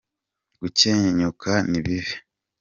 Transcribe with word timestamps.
gukenyuka 0.61 1.51
nibibi. 1.69 2.13